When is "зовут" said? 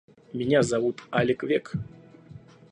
0.63-0.99